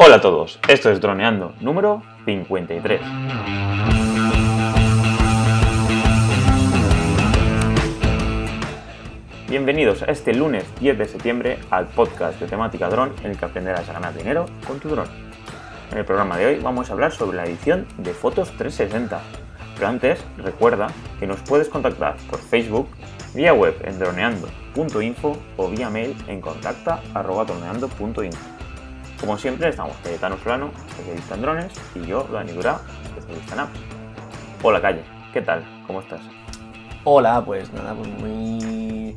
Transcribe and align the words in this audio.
Hola 0.00 0.14
a 0.16 0.20
todos, 0.20 0.60
esto 0.68 0.92
es 0.92 1.00
Droneando 1.00 1.54
número 1.60 2.04
53. 2.24 3.00
Bienvenidos 9.48 10.04
a 10.04 10.12
este 10.12 10.34
lunes 10.34 10.64
10 10.78 10.98
de 10.98 11.08
septiembre 11.08 11.58
al 11.70 11.88
podcast 11.88 12.38
de 12.38 12.46
temática 12.46 12.88
dron 12.88 13.12
en 13.24 13.32
el 13.32 13.36
que 13.36 13.46
aprenderás 13.46 13.88
a 13.88 13.94
ganar 13.94 14.14
dinero 14.14 14.46
con 14.68 14.78
tu 14.78 14.88
dron. 14.88 15.08
En 15.90 15.98
el 15.98 16.04
programa 16.04 16.38
de 16.38 16.46
hoy 16.46 16.60
vamos 16.62 16.90
a 16.90 16.92
hablar 16.92 17.10
sobre 17.10 17.36
la 17.36 17.44
edición 17.44 17.84
de 17.96 18.14
fotos 18.14 18.52
360. 18.56 19.20
Pero 19.74 19.88
antes, 19.88 20.24
recuerda 20.36 20.86
que 21.18 21.26
nos 21.26 21.40
puedes 21.40 21.68
contactar 21.68 22.14
por 22.30 22.38
Facebook, 22.38 22.86
vía 23.34 23.52
web 23.52 23.74
en 23.82 23.98
droneando.info 23.98 25.36
o 25.56 25.68
vía 25.68 25.90
mail 25.90 26.16
en 26.28 26.40
contacta.droneando.info. 26.40 28.57
Como 29.20 29.36
siempre, 29.36 29.68
estamos 29.68 29.96
Cayetano 30.02 30.38
Solano, 30.38 30.70
especialista 30.90 31.34
en 31.34 31.42
drones, 31.42 31.72
y 31.94 32.06
yo, 32.06 32.22
Dani 32.32 32.52
Durá, 32.52 32.80
especialista 33.04 33.54
en 33.54 33.60
apps. 33.60 33.80
Hola, 34.62 34.80
Calle, 34.80 35.02
¿qué 35.32 35.42
tal? 35.42 35.64
¿Cómo 35.86 36.00
estás? 36.00 36.20
Hola, 37.04 37.44
pues 37.44 37.72
nada, 37.72 37.94
pues 37.94 38.08
muy 38.08 39.16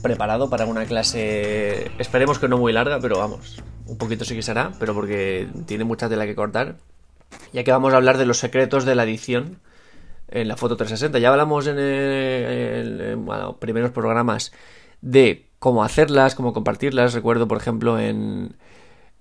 preparado 0.00 0.48
para 0.48 0.64
una 0.66 0.84
clase, 0.84 1.90
esperemos 1.98 2.38
que 2.38 2.48
no 2.48 2.58
muy 2.58 2.72
larga, 2.72 3.00
pero 3.00 3.18
vamos, 3.18 3.62
un 3.86 3.98
poquito 3.98 4.24
sí 4.24 4.34
que 4.36 4.42
será, 4.42 4.72
pero 4.78 4.94
porque 4.94 5.48
tiene 5.66 5.84
mucha 5.84 6.08
tela 6.08 6.24
que 6.24 6.36
cortar, 6.36 6.76
ya 7.52 7.64
que 7.64 7.72
vamos 7.72 7.92
a 7.92 7.96
hablar 7.96 8.18
de 8.18 8.26
los 8.26 8.38
secretos 8.38 8.84
de 8.84 8.94
la 8.94 9.04
edición 9.04 9.58
en 10.28 10.48
la 10.48 10.56
foto 10.56 10.76
360. 10.76 11.18
Ya 11.18 11.30
hablamos 11.30 11.66
en, 11.66 11.78
el, 11.78 13.16
bueno, 13.16 13.56
primeros 13.56 13.90
programas 13.90 14.52
de 15.00 15.48
cómo 15.58 15.84
hacerlas, 15.84 16.34
cómo 16.34 16.52
compartirlas. 16.52 17.12
Recuerdo, 17.12 17.46
por 17.46 17.58
ejemplo, 17.58 17.98
en, 17.98 18.56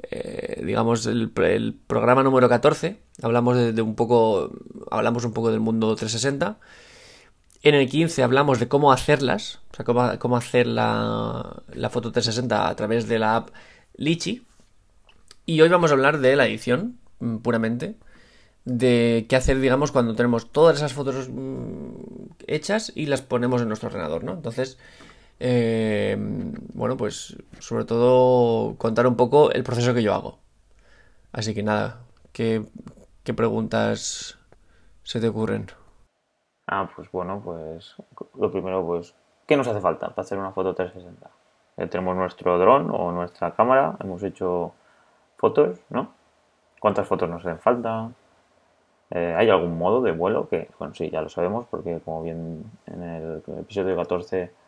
eh, 0.09 0.61
digamos, 0.65 1.05
el, 1.05 1.31
programa 1.31 2.23
número 2.23 2.49
14, 2.49 2.99
hablamos 3.21 3.57
de, 3.57 3.81
un 3.81 3.95
poco, 3.95 4.51
hablamos 4.89 5.25
un 5.25 5.33
poco 5.33 5.51
del 5.51 5.59
mundo 5.59 5.95
360. 5.95 6.57
En 7.63 7.75
el 7.75 7.87
15 7.87 8.23
hablamos 8.23 8.59
de 8.59 8.67
cómo 8.67 8.91
hacerlas, 8.91 9.59
o 9.71 9.75
sea, 9.75 10.17
cómo, 10.17 10.35
hacer 10.35 10.65
la, 10.65 11.61
la, 11.73 11.89
foto 11.89 12.11
360 12.11 12.67
a 12.67 12.75
través 12.75 13.07
de 13.07 13.19
la 13.19 13.35
app 13.35 13.49
Litchi. 13.95 14.43
Y 15.45 15.61
hoy 15.61 15.69
vamos 15.69 15.91
a 15.91 15.93
hablar 15.93 16.19
de 16.19 16.35
la 16.35 16.47
edición, 16.47 16.97
mm, 17.19 17.37
puramente. 17.37 17.95
De 18.65 19.25
qué 19.29 19.35
hacer, 19.35 19.59
digamos, 19.59 19.91
cuando 19.91 20.15
tenemos 20.15 20.51
todas 20.51 20.77
esas 20.77 20.93
fotos 20.93 21.29
mm, 21.29 21.91
hechas 22.47 22.91
y 22.95 23.07
las 23.07 23.21
ponemos 23.21 23.61
en 23.61 23.67
nuestro 23.67 23.89
ordenador, 23.89 24.23
¿no? 24.23 24.33
Entonces, 24.33 24.77
eh, 25.43 26.15
bueno, 26.73 26.97
pues 26.97 27.35
sobre 27.57 27.83
todo 27.85 28.75
contar 28.77 29.07
un 29.07 29.15
poco 29.15 29.51
el 29.51 29.63
proceso 29.63 29.93
que 29.95 30.03
yo 30.03 30.13
hago. 30.13 30.37
Así 31.31 31.55
que 31.55 31.63
nada, 31.63 32.01
¿qué, 32.31 32.63
preguntas 33.35 34.37
se 35.01 35.19
te 35.19 35.29
ocurren? 35.29 35.65
Ah, 36.67 36.91
pues 36.95 37.11
bueno, 37.11 37.41
pues 37.43 37.95
lo 38.35 38.51
primero, 38.51 38.85
pues, 38.85 39.15
¿qué 39.47 39.57
nos 39.57 39.67
hace 39.67 39.81
falta 39.81 40.09
para 40.09 40.21
hacer 40.21 40.37
una 40.37 40.51
foto 40.51 40.75
360? 40.75 41.29
Ya 41.77 41.87
tenemos 41.87 42.15
nuestro 42.15 42.59
dron 42.59 42.91
o 42.91 43.11
nuestra 43.11 43.55
cámara, 43.55 43.97
hemos 44.03 44.21
hecho 44.21 44.73
fotos, 45.37 45.79
¿no? 45.89 46.13
¿Cuántas 46.79 47.07
fotos 47.07 47.27
nos 47.27 47.43
hacen 47.43 47.59
falta? 47.59 48.11
Eh, 49.09 49.33
¿Hay 49.35 49.49
algún 49.49 49.75
modo 49.77 50.01
de 50.01 50.11
vuelo? 50.11 50.47
Que, 50.47 50.69
bueno, 50.77 50.93
sí, 50.93 51.09
ya 51.09 51.21
lo 51.21 51.29
sabemos, 51.29 51.65
porque 51.71 51.99
como 52.05 52.21
bien 52.21 52.63
en 52.85 53.03
el 53.03 53.43
episodio 53.59 53.95
14 53.95 54.60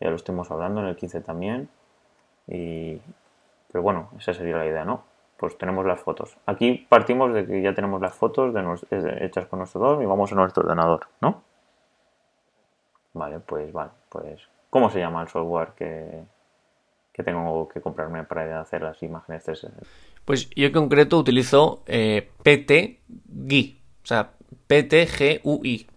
ya 0.00 0.10
lo 0.10 0.16
estuvimos 0.16 0.50
hablando 0.50 0.80
en 0.80 0.86
el 0.86 0.96
15 0.96 1.20
también. 1.20 1.68
Y, 2.46 3.00
pero 3.70 3.82
bueno, 3.82 4.10
esa 4.18 4.34
sería 4.34 4.56
la 4.56 4.66
idea, 4.66 4.84
¿no? 4.84 5.04
Pues 5.36 5.56
tenemos 5.56 5.86
las 5.86 6.00
fotos. 6.00 6.36
Aquí 6.46 6.86
partimos 6.88 7.32
de 7.32 7.46
que 7.46 7.62
ya 7.62 7.74
tenemos 7.74 8.00
las 8.00 8.14
fotos 8.14 8.54
hechas 8.90 9.46
con 9.46 9.60
nuestro 9.60 9.80
dron 9.80 10.02
y 10.02 10.06
vamos 10.06 10.32
a 10.32 10.34
nuestro 10.34 10.64
ordenador, 10.64 11.06
¿no? 11.20 11.42
Vale, 13.12 13.40
pues 13.40 13.72
vale, 13.72 13.90
pues 14.08 14.48
¿cómo 14.68 14.88
se 14.90 15.00
llama 15.00 15.22
el 15.22 15.28
software 15.28 15.70
que, 15.76 16.24
que 17.12 17.22
tengo 17.22 17.68
que 17.68 17.80
comprarme 17.80 18.24
para 18.24 18.60
hacer 18.60 18.82
las 18.82 19.02
imágenes 19.02 19.44
3 19.44 19.66
Pues 20.24 20.48
yo 20.50 20.66
en 20.66 20.72
concreto 20.72 21.18
utilizo 21.18 21.82
eh, 21.86 22.30
PTGui, 22.42 23.80
o 24.02 24.06
sea, 24.06 24.30
PTGUI, 24.68 25.89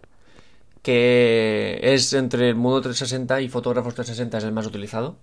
que 0.84 1.80
es 1.82 2.12
entre 2.12 2.50
el 2.50 2.56
modo 2.56 2.82
360 2.82 3.40
y 3.40 3.48
fotógrafos 3.48 3.94
360 3.94 4.38
es 4.38 4.44
el 4.44 4.52
más 4.52 4.66
utilizado, 4.66 5.16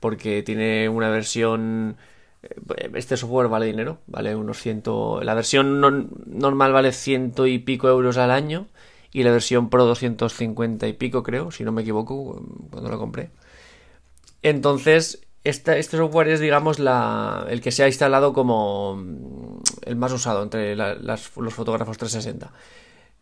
porque 0.00 0.42
tiene 0.42 0.88
una 0.88 1.10
versión... 1.10 1.98
Eh, 2.42 2.90
este 2.94 3.18
software 3.18 3.48
vale 3.48 3.66
dinero, 3.66 3.98
vale 4.06 4.34
unos 4.34 4.58
ciento... 4.58 5.20
La 5.22 5.34
versión 5.34 5.80
normal 6.26 6.72
vale 6.72 6.92
ciento 6.92 7.46
y 7.46 7.58
pico 7.58 7.88
euros 7.88 8.16
al 8.16 8.30
año 8.30 8.66
y 9.12 9.24
la 9.24 9.30
versión 9.30 9.68
Pro 9.68 9.84
250 9.84 10.88
y 10.88 10.94
pico 10.94 11.22
creo, 11.22 11.50
si 11.50 11.64
no 11.64 11.72
me 11.72 11.82
equivoco, 11.82 12.42
cuando 12.70 12.88
lo 12.88 12.98
compré. 12.98 13.30
Entonces, 14.42 15.26
este 15.44 15.82
software 15.82 16.28
es, 16.28 16.40
digamos, 16.40 16.78
la, 16.78 17.46
el 17.50 17.60
que 17.60 17.72
se 17.72 17.84
ha 17.84 17.88
instalado 17.88 18.32
como 18.32 19.60
el 19.84 19.96
más 19.96 20.12
usado 20.12 20.42
entre 20.42 20.76
los 20.76 21.54
fotógrafos 21.54 21.98
360. 21.98 22.52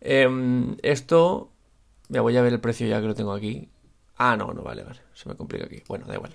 Em, 0.01 0.77
esto 0.83 1.52
me 2.13 2.21
voy 2.21 2.37
a 2.37 2.43
ver 2.43 2.53
el 2.53 2.61
precio 2.61 2.87
ya 2.87 3.01
que 3.01 3.07
lo 3.07 3.15
tengo 3.15 3.33
aquí. 3.33 3.71
Ah, 4.19 4.37
no, 4.37 4.53
no, 4.53 4.63
vale, 4.63 4.83
vale. 4.83 5.01
Se 5.15 5.29
me 5.31 5.35
complica 5.35 5.65
aquí. 5.65 5.83
Bueno, 5.89 6.05
da 6.07 6.15
igual. 6.15 6.33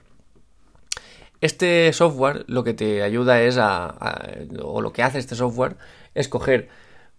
Este 1.40 1.94
software 1.94 2.46
lo 2.48 2.64
que 2.64 2.74
te 2.74 3.04
ayuda 3.04 3.40
es 3.42 3.60
a, 3.60 3.96
o 4.60 4.82
lo 4.82 4.92
que 4.92 5.04
hace 5.04 5.20
este 5.20 5.36
software 5.36 5.78
es 6.16 6.30
coger 6.30 6.68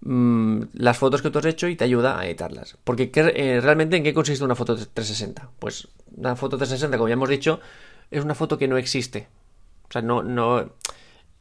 mm, 0.00 0.62
las 0.72 0.98
fotos 0.98 1.22
que 1.22 1.30
tú 1.30 1.38
has 1.38 1.44
hecho 1.44 1.68
y 1.68 1.76
te 1.76 1.84
ayuda 1.84 2.18
a 2.18 2.26
editarlas. 2.26 2.76
Porque 2.82 3.12
eh, 3.14 3.60
realmente 3.62 3.96
en 3.96 4.02
qué 4.02 4.12
consiste 4.12 4.44
una 4.44 4.56
foto 4.56 4.74
360? 4.74 5.50
Pues 5.60 5.86
una 6.16 6.34
foto 6.34 6.56
360, 6.56 6.98
como 6.98 7.08
ya 7.08 7.12
hemos 7.12 7.28
dicho, 7.28 7.60
es 8.10 8.24
una 8.24 8.34
foto 8.34 8.58
que 8.58 8.66
no 8.66 8.76
existe. 8.76 9.28
O 9.88 9.92
sea, 9.92 10.02
no, 10.02 10.24
no, 10.24 10.72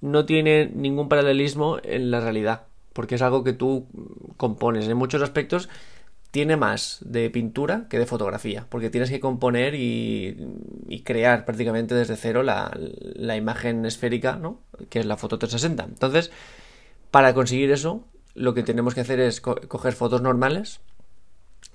no 0.02 0.26
tiene 0.26 0.68
ningún 0.68 1.10
paralelismo 1.10 1.80
en 1.82 2.12
la 2.12 2.20
realidad. 2.20 2.68
Porque 2.94 3.16
es 3.16 3.24
algo 3.24 3.44
que 3.44 3.54
tú 3.54 3.88
compones. 4.38 4.88
En 4.88 4.98
muchos 4.98 5.24
aspectos 5.24 5.68
tiene 6.32 6.58
más 6.58 7.00
de 7.02 7.30
pintura 7.30 7.88
que 7.90 8.00
de 8.00 8.06
fotografía, 8.06 8.66
porque 8.70 8.90
tienes 8.90 9.10
que 9.10 9.20
componer 9.20 9.76
y, 9.76 10.36
crear 11.04 11.46
prácticamente 11.46 11.96
desde 11.96 12.16
cero 12.16 12.44
la, 12.44 13.36
imagen 13.36 13.86
esférica, 13.86 14.36
¿no? 14.36 14.60
Que 14.90 15.00
es 15.00 15.06
la 15.06 15.18
foto 15.18 15.40
360. 15.40 15.84
Entonces, 15.84 16.32
para 17.12 17.34
conseguir 17.34 17.72
eso, 17.72 18.04
lo 18.36 18.54
que 18.54 18.64
tenemos 18.64 18.94
que 18.94 19.02
hacer 19.02 19.20
es 19.20 19.42
coger 19.42 19.94
fotos 19.94 20.22
normales, 20.22 20.82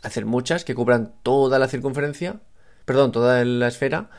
hacer 0.02 0.26
muchas 0.26 0.64
que 0.64 0.74
cubran 0.74 1.14
toda 1.22 1.58
la 1.58 1.68
circunferencia, 1.68 2.40
perdón, 2.84 3.12
toda 3.12 3.44
la 3.44 3.68
esfera, 3.68 4.10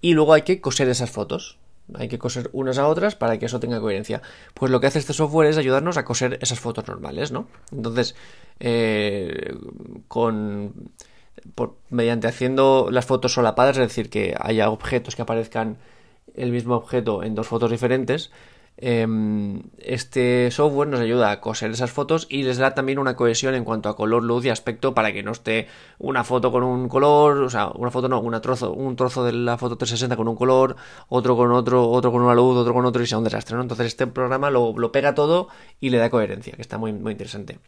y 0.00 0.14
luego 0.14 0.34
hay 0.34 0.42
que 0.42 0.60
coser 0.60 0.88
esas 0.88 1.10
fotos. 1.10 1.58
Hay 1.98 2.08
que 2.08 2.18
coser 2.18 2.50
unas 2.52 2.78
a 2.78 2.88
otras 2.88 3.14
para 3.14 3.38
que 3.38 3.46
eso 3.46 3.60
tenga 3.60 3.80
coherencia. 3.80 4.22
Pues 4.54 4.70
lo 4.70 4.80
que 4.80 4.86
hace 4.86 4.98
este 4.98 5.12
software 5.12 5.48
es 5.48 5.58
ayudarnos 5.58 5.96
a 5.96 6.04
coser 6.04 6.38
esas 6.40 6.60
fotos 6.60 6.86
normales, 6.88 7.32
¿no? 7.32 7.48
Entonces, 7.70 8.14
eh, 8.60 9.54
con 10.08 10.90
mediante 11.90 12.28
haciendo 12.28 12.88
las 12.90 13.06
fotos 13.06 13.32
solapadas, 13.32 13.76
es 13.78 13.88
decir, 13.88 14.10
que 14.10 14.34
haya 14.38 14.70
objetos 14.70 15.16
que 15.16 15.22
aparezcan 15.22 15.78
el 16.34 16.52
mismo 16.52 16.76
objeto 16.76 17.22
en 17.22 17.34
dos 17.34 17.46
fotos 17.46 17.70
diferentes, 17.70 18.30
este 18.76 20.50
software 20.50 20.88
nos 20.88 21.00
ayuda 21.00 21.30
a 21.30 21.40
coser 21.40 21.70
esas 21.70 21.92
fotos 21.92 22.26
y 22.28 22.42
les 22.42 22.56
da 22.56 22.74
también 22.74 22.98
una 22.98 23.14
cohesión 23.14 23.54
en 23.54 23.64
cuanto 23.64 23.88
a 23.88 23.96
color, 23.96 24.24
luz 24.24 24.44
y 24.44 24.50
aspecto 24.50 24.94
para 24.94 25.12
que 25.12 25.22
no 25.22 25.32
esté 25.32 25.68
una 25.98 26.24
foto 26.24 26.50
con 26.50 26.64
un 26.64 26.88
color, 26.88 27.38
o 27.38 27.50
sea, 27.50 27.68
una 27.68 27.90
foto 27.90 28.08
no, 28.08 28.20
una 28.20 28.40
trozo, 28.40 28.72
un 28.72 28.96
trozo 28.96 29.24
de 29.24 29.32
la 29.32 29.58
foto 29.58 29.76
360 29.76 30.16
con 30.16 30.26
un 30.26 30.36
color, 30.36 30.76
otro 31.08 31.36
con 31.36 31.52
otro, 31.52 31.88
otro 31.90 32.10
con 32.10 32.22
una 32.22 32.34
luz, 32.34 32.56
otro 32.56 32.74
con 32.74 32.84
otro 32.84 33.02
y 33.02 33.06
sea 33.06 33.18
un 33.18 33.24
desastre. 33.24 33.60
Entonces 33.60 33.86
este 33.86 34.06
programa 34.06 34.50
lo, 34.50 34.74
pega 34.90 35.14
todo 35.14 35.48
y 35.78 35.90
le 35.90 35.98
da 35.98 36.10
coherencia, 36.10 36.54
que 36.54 36.62
está 36.62 36.78
muy, 36.78 36.92
muy 36.92 37.12
interesante. 37.12 37.58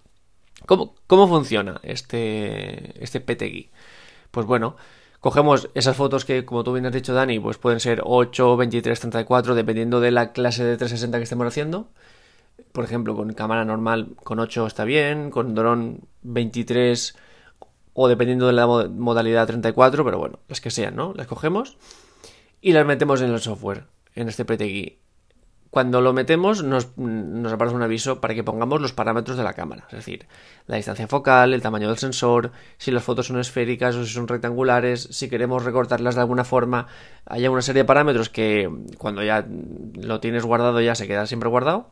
¿Cómo, 0.67 0.95
cómo 1.07 1.29
funciona 1.29 1.81
este, 1.83 3.03
este 3.03 3.21
PTGui? 3.21 3.71
Pues 4.31 4.47
bueno, 4.47 4.77
Cogemos 5.25 5.71
esas 5.73 5.97
fotos 5.97 6.27
que, 6.27 6.45
como 6.45 6.65
tú 6.65 6.75
bien 6.75 6.85
has 6.85 6.93
dicho, 6.93 7.15
Dani, 7.15 7.41
pues 7.41 7.57
pueden 7.57 7.81
ser 7.81 8.03
8, 8.05 8.59
23, 8.59 9.01
34, 9.01 9.55
dependiendo 9.55 9.99
de 9.99 10.11
la 10.11 10.33
clase 10.33 10.63
de 10.65 10.77
360 10.77 11.17
que 11.17 11.25
estemos 11.25 11.47
haciendo. 11.47 11.89
Por 12.73 12.85
ejemplo, 12.85 13.17
con 13.17 13.33
cámara 13.33 13.65
normal 13.65 14.17
con 14.23 14.39
8 14.39 14.67
está 14.67 14.85
bien, 14.85 15.31
con 15.31 15.55
dron 15.55 16.01
23 16.25 17.17
o 17.95 18.07
dependiendo 18.07 18.49
de 18.49 18.53
la 18.53 18.67
modalidad 18.67 19.47
34, 19.47 20.05
pero 20.05 20.19
bueno, 20.19 20.41
las 20.47 20.61
que 20.61 20.71
sean, 20.71 20.95
¿no? 20.95 21.15
Las 21.15 21.27
cogemos 21.27 21.79
y 22.61 22.73
las 22.73 22.85
metemos 22.85 23.23
en 23.23 23.31
el 23.31 23.41
software, 23.41 23.85
en 24.15 24.29
este 24.29 24.45
PTGui. 24.45 24.99
Cuando 25.75 26.01
lo 26.01 26.13
metemos 26.13 26.63
nos, 26.63 26.97
nos 26.97 27.53
aparece 27.53 27.75
un 27.75 27.83
aviso 27.83 28.21
para 28.21 28.33
que 28.33 28.45
pongamos 28.45 28.81
los 28.81 28.93
parámetros 28.93 29.37
de 29.37 29.43
la 29.43 29.55
cámara, 29.55 29.89
es 29.89 29.97
decir, 29.97 30.29
la 30.69 30.77
distancia 30.77 31.09
focal, 31.09 31.53
el 31.53 31.63
tamaño 31.63 31.89
del 31.89 31.99
sensor, 31.99 32.53
si 32.79 32.93
las 32.93 33.03
fotos 33.03 33.27
son 33.27 33.41
esféricas 33.41 33.97
o 33.97 34.05
si 34.05 34.13
son 34.13 34.29
rectangulares, 34.29 35.09
si 35.11 35.29
queremos 35.29 35.65
recortarlas 35.65 36.15
de 36.15 36.21
alguna 36.21 36.45
forma, 36.45 36.87
hay 37.27 37.49
una 37.49 37.61
serie 37.61 37.83
de 37.83 37.87
parámetros 37.87 38.29
que 38.29 38.71
cuando 38.99 39.25
ya 39.25 39.45
lo 39.95 40.21
tienes 40.21 40.45
guardado 40.45 40.81
ya 40.81 40.95
se 40.95 41.09
queda 41.09 41.27
siempre 41.27 41.49
guardado 41.49 41.91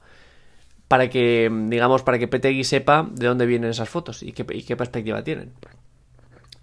para 0.86 1.10
que, 1.10 1.50
digamos, 1.68 2.04
para 2.04 2.20
que 2.20 2.28
PTGui 2.28 2.62
sepa 2.62 3.08
de 3.10 3.26
dónde 3.26 3.46
vienen 3.46 3.70
esas 3.70 3.88
fotos 3.88 4.22
y 4.22 4.30
qué, 4.30 4.46
y 4.54 4.62
qué 4.62 4.76
perspectiva 4.76 5.24
tienen. 5.24 5.54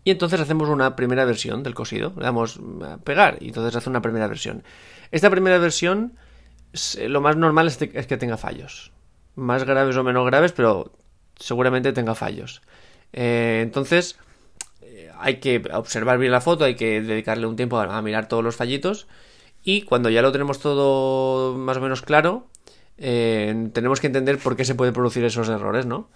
Y 0.06 0.12
entonces 0.12 0.40
hacemos 0.40 0.70
una 0.70 0.96
primera 0.96 1.26
versión 1.26 1.64
del 1.64 1.74
cosido. 1.74 2.14
Le 2.16 2.24
damos 2.24 2.62
a 2.86 2.96
pegar 3.00 3.40
y 3.42 3.50
entonces 3.50 3.76
hace 3.76 3.90
una 3.90 4.02
primera 4.02 4.26
versión. 4.28 4.64
Esta 5.12 5.30
primera 5.30 5.58
versión, 5.58 6.14
lo 7.08 7.22
más 7.22 7.38
normal 7.38 7.68
es, 7.68 7.78
que 7.78 8.18
tenga 8.18 8.38
fallos. 8.38 8.92
Más 9.36 9.64
graves 9.64 9.96
o 9.96 10.04
menos 10.04 10.26
graves, 10.26 10.52
pero 10.52 10.92
seguramente 11.36 11.94
tenga 11.94 12.16
fallos. 12.16 12.62
Eh, 13.14 13.62
entonces, 13.64 14.18
eh, 14.82 15.12
hay 15.18 15.40
que 15.40 15.64
observar 15.74 16.18
bien 16.18 16.32
la 16.32 16.42
foto, 16.42 16.66
hay 16.66 16.76
que 16.76 17.02
dedicarle 17.02 17.48
un 17.48 17.56
tiempo 17.56 17.80
a, 17.80 18.02
mirar 18.02 18.28
todos 18.28 18.44
los 18.44 18.56
fallitos. 18.56 19.08
Y 19.64 19.84
cuando 19.84 20.10
ya 20.10 20.22
lo 20.22 20.32
tenemos 20.32 20.60
todo 20.60 21.58
más 21.58 21.78
o 21.78 21.82
menos 21.82 22.02
claro, 22.02 22.48
eh, 22.98 23.70
tenemos 23.74 24.00
que 24.00 24.08
entender 24.08 24.38
por 24.38 24.56
qué 24.56 24.66
se 24.66 24.76
pueden 24.76 24.94
producir 24.94 25.24
esos 25.24 25.50
errores, 25.50 25.86
¿no? 25.86 26.10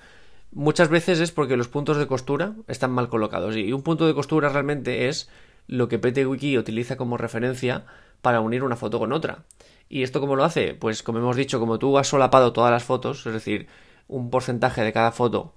muchas 0.53 0.89
veces 0.89 1.19
es 1.19 1.31
porque 1.31 1.57
los 1.57 1.67
puntos 1.67 1.97
de 1.97 2.07
costura 2.07 2.53
están 2.67 2.91
mal 2.91 3.09
colocados. 3.09 3.55
Y 3.55 3.73
un 3.73 3.81
punto 3.81 4.07
de 4.07 4.13
costura 4.13 4.49
realmente 4.49 5.07
es 5.07 5.29
lo 5.67 5.87
que 5.87 5.99
PTWiki 5.99 6.57
utiliza 6.57 6.97
como 6.97 7.17
referencia 7.17 7.85
para 8.21 8.41
unir 8.41 8.63
una 8.63 8.75
foto 8.75 8.99
con 8.99 9.13
otra. 9.13 9.43
¿Y 9.93 10.01
esto 10.01 10.19
cómo 10.19 10.35
lo 10.35 10.43
hace? 10.43 10.73
Pues 10.73 11.03
como 11.03 11.19
hemos 11.19 11.35
dicho, 11.35 11.59
como 11.59 11.77
tú 11.77 11.99
has 11.99 12.07
solapado 12.07 12.51
todas 12.51 12.71
las 12.71 12.83
fotos, 12.83 13.27
es 13.27 13.31
decir, 13.31 13.67
un 14.07 14.31
porcentaje 14.31 14.81
de 14.83 14.91
cada 14.91 15.11
foto 15.11 15.53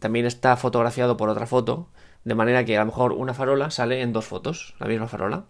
también 0.00 0.26
está 0.26 0.56
fotografiado 0.56 1.16
por 1.16 1.28
otra 1.28 1.46
foto, 1.46 1.86
de 2.24 2.34
manera 2.34 2.64
que 2.64 2.76
a 2.76 2.80
lo 2.80 2.86
mejor 2.86 3.12
una 3.12 3.32
farola 3.32 3.70
sale 3.70 4.00
en 4.00 4.12
dos 4.12 4.26
fotos, 4.26 4.74
la 4.80 4.88
misma 4.88 5.06
farola. 5.06 5.44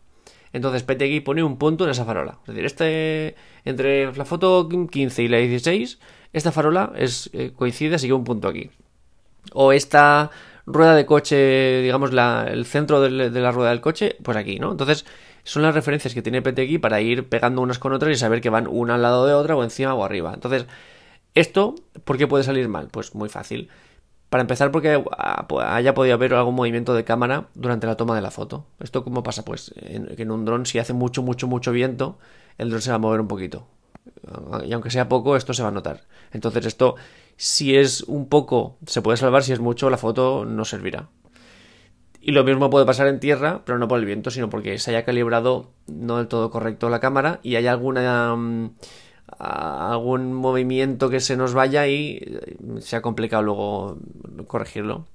Entonces 0.52 0.82
PTGui 0.82 1.20
pone 1.20 1.42
un 1.42 1.56
punto 1.56 1.84
en 1.84 1.90
esa 1.92 2.04
farola. 2.04 2.40
Es 2.42 2.48
decir, 2.48 2.66
este 2.66 3.36
entre 3.64 4.14
la 4.14 4.26
foto 4.26 4.68
15 4.68 5.22
y 5.22 5.28
la 5.28 5.38
16 5.38 5.98
esta 6.34 6.52
farola 6.52 6.92
es, 6.96 7.30
eh, 7.32 7.52
coincide, 7.56 7.98
sigue 7.98 8.12
un 8.12 8.24
punto 8.24 8.48
aquí. 8.48 8.70
O 9.54 9.72
esta 9.72 10.30
rueda 10.66 10.94
de 10.94 11.06
coche, 11.06 11.80
digamos, 11.82 12.12
la, 12.12 12.46
el 12.48 12.66
centro 12.66 13.00
de, 13.00 13.30
la 13.30 13.52
rueda 13.52 13.70
del 13.70 13.80
coche, 13.80 14.16
pues 14.22 14.36
aquí, 14.36 14.58
¿no? 14.58 14.70
Entonces, 14.70 15.04
son 15.44 15.62
las 15.62 15.74
referencias 15.74 16.14
que 16.14 16.22
tiene 16.22 16.42
PTX 16.42 16.80
para 16.80 17.00
ir 17.00 17.28
pegando 17.28 17.62
unas 17.62 17.78
con 17.78 17.92
otras 17.92 18.12
y 18.12 18.18
saber 18.18 18.40
que 18.40 18.50
van 18.50 18.66
una 18.68 18.96
al 18.96 19.02
lado 19.02 19.26
de 19.26 19.34
otra, 19.34 19.56
o 19.56 19.64
encima 19.64 19.94
o 19.94 20.04
arriba. 20.04 20.32
Entonces, 20.34 20.66
esto, 21.34 21.74
¿por 22.04 22.18
qué 22.18 22.26
puede 22.26 22.44
salir 22.44 22.68
mal? 22.68 22.88
Pues 22.90 23.14
muy 23.14 23.28
fácil. 23.28 23.68
Para 24.28 24.42
empezar, 24.42 24.70
porque 24.70 25.02
haya 25.60 25.94
podido 25.94 26.14
haber 26.14 26.34
algún 26.34 26.54
movimiento 26.54 26.94
de 26.94 27.04
cámara 27.04 27.48
durante 27.54 27.86
la 27.86 27.96
toma 27.96 28.14
de 28.14 28.22
la 28.22 28.30
foto. 28.30 28.66
¿Esto 28.78 29.02
cómo 29.02 29.22
pasa? 29.24 29.44
Pues 29.44 29.74
en, 29.76 30.08
en 30.16 30.30
un 30.30 30.44
dron, 30.44 30.66
si 30.66 30.78
hace 30.78 30.92
mucho, 30.92 31.22
mucho, 31.22 31.48
mucho 31.48 31.72
viento, 31.72 32.18
el 32.58 32.70
dron 32.70 32.80
se 32.80 32.90
va 32.90 32.96
a 32.96 32.98
mover 32.98 33.20
un 33.20 33.28
poquito 33.28 33.66
y 34.64 34.72
aunque 34.72 34.90
sea 34.90 35.08
poco, 35.08 35.36
esto 35.36 35.54
se 35.54 35.62
va 35.62 35.68
a 35.68 35.72
notar. 35.72 36.02
Entonces 36.32 36.66
esto, 36.66 36.96
si 37.36 37.76
es 37.76 38.02
un 38.02 38.28
poco, 38.28 38.76
se 38.86 39.02
puede 39.02 39.16
salvar, 39.16 39.42
si 39.42 39.52
es 39.52 39.60
mucho, 39.60 39.90
la 39.90 39.96
foto 39.96 40.44
no 40.44 40.64
servirá. 40.64 41.08
Y 42.20 42.32
lo 42.32 42.44
mismo 42.44 42.68
puede 42.68 42.84
pasar 42.84 43.06
en 43.08 43.18
tierra, 43.18 43.62
pero 43.64 43.78
no 43.78 43.88
por 43.88 43.98
el 43.98 44.04
viento, 44.04 44.30
sino 44.30 44.50
porque 44.50 44.78
se 44.78 44.90
haya 44.90 45.04
calibrado 45.04 45.70
no 45.86 46.18
del 46.18 46.28
todo 46.28 46.50
correcto 46.50 46.90
la 46.90 47.00
cámara 47.00 47.40
y 47.42 47.56
hay 47.56 47.66
alguna 47.66 48.36
mm, 48.36 48.74
algún 49.38 50.32
movimiento 50.34 51.08
que 51.08 51.20
se 51.20 51.36
nos 51.36 51.54
vaya 51.54 51.86
y 51.86 52.18
eh, 52.20 52.56
se 52.80 52.96
ha 52.96 53.02
complicado 53.02 53.42
luego 53.42 53.98
corregirlo. 54.46 55.06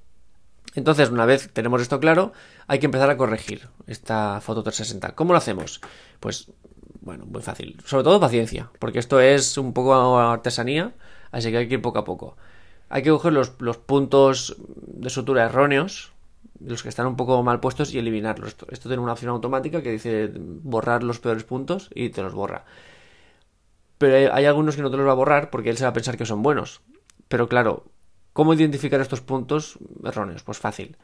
Entonces, 0.74 1.10
una 1.10 1.26
vez 1.26 1.50
tenemos 1.54 1.82
esto 1.82 2.00
claro, 2.00 2.34
hay 2.68 2.80
que 2.80 2.88
empezar 2.88 3.10
a 3.10 3.18
corregir 3.18 3.70
esta 3.88 4.42
foto 4.42 4.64
360. 4.64 5.16
¿Cómo 5.16 5.32
lo 5.32 5.38
hacemos? 5.38 5.82
Pues 6.20 6.52
bueno, 7.02 7.26
muy 7.26 7.42
fácil. 7.42 7.78
Sobre 7.86 8.04
todo 8.04 8.20
paciencia, 8.20 8.72
porque 8.80 9.00
esto 9.00 9.20
es 9.22 9.58
un 9.58 9.74
poco 9.74 10.18
artesanía, 10.20 10.94
así 11.32 11.52
que 11.52 11.58
hay 11.58 11.68
que 11.68 11.76
ir 11.76 11.82
poco 11.82 12.00
a 12.00 12.04
poco. 12.04 12.36
Hay 12.90 13.04
que 13.04 13.10
coger 13.10 13.32
los, 13.32 13.50
puntos 13.50 14.58
de 14.68 15.10
sutura 15.10 15.46
erróneos, 15.46 16.12
los 16.60 16.84
que 16.84 16.90
están 16.90 17.08
un 17.08 17.16
poco 17.16 17.42
mal 17.44 17.60
puestos, 17.60 17.94
y 17.94 18.00
eliminarlos. 18.00 18.56
Esto, 18.70 18.90
tiene 18.90 19.04
una 19.04 19.14
opción 19.14 19.32
automática 19.32 19.82
que 19.82 19.92
dice 19.92 20.32
borrar 20.36 21.04
los 21.04 21.20
peores 21.20 21.44
puntos 21.44 21.90
y 21.94 22.10
te 22.10 22.22
los 22.22 22.34
borra. 22.34 22.66
Pero 23.98 24.34
hay, 24.34 24.46
algunos 24.46 24.76
que 24.76 24.82
no 24.82 24.92
te 24.92 24.98
los 24.98 25.08
va 25.08 25.12
a 25.12 25.16
borrar 25.16 25.50
porque 25.50 25.70
él 25.70 25.78
se 25.78 25.84
va 25.84 25.90
a 25.90 25.94
pensar 25.94 26.18
que 26.18 26.26
son 26.26 26.44
buenos. 26.44 26.82
Pero 27.28 27.48
claro, 27.48 27.86
¿cómo 28.34 28.54
identificar 28.54 29.00
estos 29.00 29.22
puntos 29.22 29.78
erróneos? 30.04 30.44
Pues 30.44 30.58
fácil. 30.58 30.98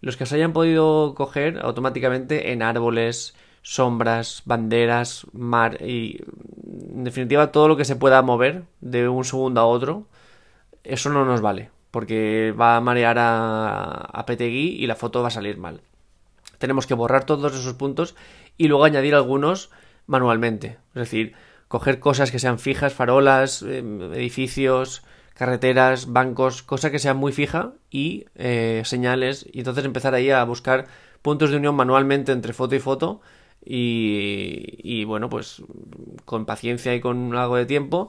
Los 0.00 0.16
que 0.16 0.26
se 0.26 0.36
hayan 0.36 0.52
podido 0.52 1.14
coger 1.14 1.58
automáticamente 1.62 2.52
en 2.52 2.62
árboles, 2.62 3.34
sombras, 3.62 4.42
banderas, 4.44 5.26
mar 5.32 5.82
y 5.82 6.22
en 6.92 7.04
definitiva 7.04 7.52
todo 7.52 7.68
lo 7.68 7.76
que 7.76 7.84
se 7.84 7.96
pueda 7.96 8.22
mover 8.22 8.64
de 8.80 9.08
un 9.08 9.24
segundo 9.24 9.60
a 9.60 9.66
otro, 9.66 10.06
eso 10.84 11.10
no 11.10 11.24
nos 11.24 11.40
vale, 11.40 11.70
porque 11.90 12.54
va 12.58 12.76
a 12.76 12.80
marear 12.80 13.18
a, 13.18 14.08
a 14.12 14.26
y 14.38 14.86
la 14.86 14.96
foto 14.96 15.22
va 15.22 15.28
a 15.28 15.32
salir 15.32 15.58
mal. 15.58 15.80
Tenemos 16.58 16.86
que 16.86 16.94
borrar 16.94 17.24
todos 17.24 17.54
esos 17.54 17.74
puntos 17.74 18.14
y 18.56 18.68
luego 18.68 18.84
añadir 18.84 19.14
algunos 19.14 19.70
manualmente, 20.06 20.78
es 20.88 21.00
decir, 21.00 21.34
coger 21.68 22.00
cosas 22.00 22.30
que 22.30 22.38
sean 22.38 22.58
fijas, 22.58 22.94
farolas, 22.94 23.62
em, 23.62 24.12
edificios, 24.14 25.02
carreteras, 25.34 26.12
bancos, 26.12 26.62
cosa 26.62 26.90
que 26.90 26.98
sea 26.98 27.14
muy 27.14 27.32
fija 27.32 27.72
y 27.90 28.26
eh, 28.34 28.82
señales 28.84 29.46
y 29.52 29.60
entonces 29.60 29.84
empezar 29.84 30.14
ahí 30.14 30.30
a 30.30 30.42
buscar 30.44 30.86
puntos 31.22 31.50
de 31.50 31.58
unión 31.58 31.76
manualmente 31.76 32.32
entre 32.32 32.52
foto 32.52 32.74
y 32.74 32.80
foto 32.80 33.20
y, 33.64 35.04
bueno, 35.04 35.28
pues 35.28 35.62
con 36.24 36.46
paciencia 36.46 36.94
y 36.94 37.00
con 37.00 37.36
algo 37.36 37.56
de 37.56 37.66
tiempo 37.66 38.08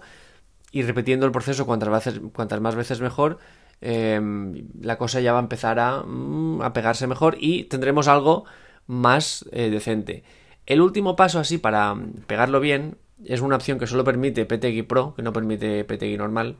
y 0.71 0.83
repitiendo 0.83 1.25
el 1.25 1.31
proceso 1.31 1.65
cuantas, 1.65 1.89
veces, 1.89 2.21
cuantas 2.33 2.61
más 2.61 2.75
veces 2.75 3.01
mejor, 3.01 3.39
em, 3.81 4.67
la 4.81 4.97
cosa 4.97 5.21
ya 5.21 5.33
va 5.33 5.39
a 5.39 5.41
empezar 5.41 5.79
a, 5.79 6.03
mm, 6.03 6.61
a, 6.61 6.73
pegarse 6.73 7.07
mejor 7.07 7.37
y 7.39 7.65
tendremos 7.65 8.07
algo 8.07 8.45
más 8.87 9.45
eh, 9.51 9.69
decente. 9.69 10.23
El 10.65 10.81
último 10.81 11.15
paso 11.15 11.39
así 11.39 11.57
para 11.57 11.95
pegarlo 12.27 12.59
bien 12.59 12.97
es 13.25 13.41
una 13.41 13.55
opción 13.55 13.79
que 13.79 13.87
solo 13.87 14.03
permite 14.03 14.45
PTGui 14.45 14.83
Pro, 14.83 15.13
que 15.15 15.23
no 15.23 15.33
permite 15.33 15.83
PTGui 15.83 16.17
normal, 16.17 16.57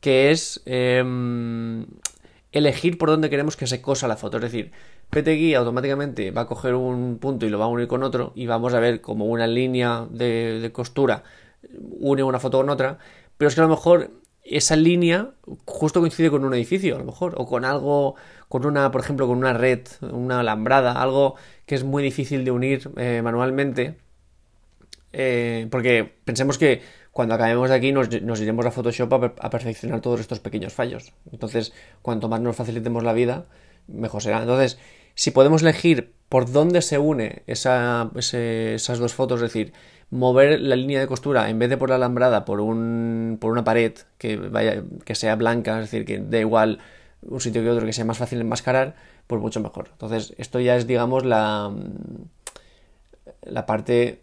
que 0.00 0.30
es 0.30 0.62
em, 0.66 1.86
elegir 2.52 2.98
por 2.98 3.08
dónde 3.08 3.30
queremos 3.30 3.56
que 3.56 3.66
se 3.66 3.82
cosa 3.82 4.08
la 4.08 4.16
foto. 4.16 4.36
Es 4.38 4.42
decir, 4.44 4.72
PTGui 5.10 5.54
automáticamente 5.54 6.30
va 6.30 6.42
a 6.42 6.46
coger 6.46 6.74
un 6.74 7.18
punto 7.18 7.46
y 7.46 7.50
lo 7.50 7.58
va 7.58 7.66
a 7.66 7.68
unir 7.68 7.88
con 7.88 8.02
otro 8.02 8.32
y 8.34 8.46
vamos 8.46 8.74
a 8.74 8.80
ver 8.80 9.00
como 9.00 9.26
una 9.26 9.46
línea 9.46 10.06
de, 10.10 10.70
costura 10.72 11.22
une 12.00 12.22
una 12.22 12.40
foto 12.40 12.58
con 12.58 12.70
otra, 12.70 12.98
pero 13.36 13.48
es 13.48 13.54
que 13.54 13.60
a 13.60 13.64
lo 13.64 13.70
mejor 13.70 14.10
esa 14.44 14.76
línea 14.76 15.30
justo 15.64 16.00
coincide 16.00 16.30
con 16.30 16.44
un 16.44 16.54
edificio, 16.54 16.96
a 16.96 16.98
lo 16.98 17.04
mejor, 17.04 17.34
o 17.36 17.46
con 17.46 17.64
algo, 17.64 18.16
con 18.48 18.66
una, 18.66 18.90
por 18.90 19.00
ejemplo, 19.00 19.26
con 19.26 19.38
una 19.38 19.52
red, 19.52 19.80
una 20.00 20.40
alambrada, 20.40 21.00
algo 21.00 21.36
que 21.66 21.74
es 21.74 21.84
muy 21.84 22.02
difícil 22.02 22.44
de 22.44 22.50
unir 22.50 22.90
eh, 22.96 23.20
manualmente, 23.22 23.98
eh, 25.12 25.68
porque 25.70 26.12
pensemos 26.24 26.58
que 26.58 26.82
cuando 27.12 27.34
acabemos 27.34 27.68
de 27.68 27.76
aquí 27.76 27.92
nos, 27.92 28.08
iremos 28.40 28.66
a 28.66 28.70
Photoshop 28.70 29.12
a, 29.38 29.50
perfeccionar 29.50 30.00
todos 30.00 30.20
estos 30.20 30.40
pequeños 30.40 30.72
fallos. 30.72 31.12
Entonces, 31.30 31.72
cuanto 32.00 32.28
más 32.28 32.40
nos 32.40 32.56
facilitemos 32.56 33.04
la 33.04 33.12
vida, 33.12 33.46
mejor 33.86 34.22
será. 34.22 34.40
Entonces, 34.40 34.78
si 35.14 35.30
podemos 35.30 35.62
elegir 35.62 36.14
por 36.32 36.50
dónde 36.50 36.80
se 36.80 36.96
une 36.96 37.42
esa, 37.46 38.10
esas 38.16 38.98
dos 38.98 39.12
fotos, 39.12 39.42
es 39.42 39.52
decir, 39.52 39.74
mover 40.08 40.62
la 40.62 40.76
línea 40.76 40.98
de 40.98 41.06
costura 41.06 41.50
en 41.50 41.58
vez 41.58 41.68
de 41.68 41.76
por 41.76 41.90
la 41.90 41.96
alambrada, 41.96 42.46
por, 42.46 42.62
un, 42.62 43.36
por 43.38 43.52
una 43.52 43.64
pared 43.64 43.92
que, 44.16 44.38
vaya, 44.38 44.82
que 45.04 45.14
sea 45.14 45.36
blanca, 45.36 45.78
es 45.78 45.90
decir, 45.90 46.06
que 46.06 46.20
da 46.20 46.38
igual 46.38 46.78
un 47.20 47.38
sitio 47.38 47.60
que 47.60 47.68
otro, 47.68 47.84
que 47.84 47.92
sea 47.92 48.06
más 48.06 48.16
fácil 48.16 48.40
enmascarar, 48.40 48.94
pues 49.26 49.42
mucho 49.42 49.60
mejor. 49.60 49.88
Entonces, 49.92 50.32
esto 50.38 50.58
ya 50.58 50.74
es, 50.74 50.86
digamos, 50.86 51.26
la, 51.26 51.70
la 53.42 53.66
parte 53.66 54.22